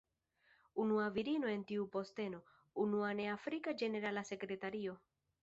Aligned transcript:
Unua 0.83 1.03
virino 1.17 1.51
en 1.55 1.65
tiu 1.71 1.85
posteno, 1.97 2.41
unua 2.85 3.11
ne 3.21 3.29
afrika 3.35 3.77
ĝenerala 3.83 4.27
sekretario. 4.33 4.99